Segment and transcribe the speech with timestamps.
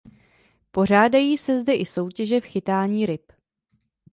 [0.71, 3.31] Pořádají se zde i soutěže v chytání ryb.